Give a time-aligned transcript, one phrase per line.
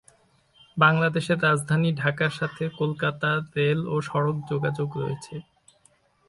[0.77, 5.35] বাংলাদেশের রাজধানী ঢাকার সাথে কলকাতার রেল ও সড়ক সংযোগ রয়েছে।